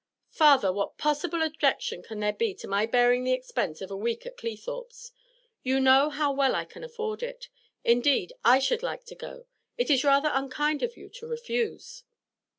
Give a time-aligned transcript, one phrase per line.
[0.31, 4.25] 'Father, what possible objection can there be to my bearing the expense of a week
[4.25, 5.11] at Cleethorpes?
[5.61, 7.49] You know how well I can afford it;
[7.83, 9.45] indeed I should like to go;
[9.77, 12.01] it is rather unkind of you to refuse.'